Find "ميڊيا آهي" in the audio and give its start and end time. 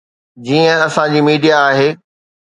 1.27-1.89